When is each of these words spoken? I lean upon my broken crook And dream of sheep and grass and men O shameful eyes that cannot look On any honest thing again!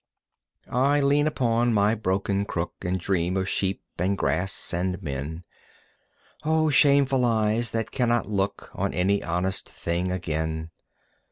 I 0.67 0.99
lean 0.99 1.27
upon 1.27 1.75
my 1.75 1.93
broken 1.93 2.43
crook 2.45 2.73
And 2.81 2.99
dream 2.99 3.37
of 3.37 3.47
sheep 3.47 3.83
and 3.99 4.17
grass 4.17 4.73
and 4.73 4.99
men 5.03 5.43
O 6.43 6.71
shameful 6.71 7.23
eyes 7.23 7.69
that 7.69 7.91
cannot 7.91 8.25
look 8.27 8.71
On 8.73 8.95
any 8.95 9.21
honest 9.23 9.69
thing 9.69 10.11
again! 10.11 10.71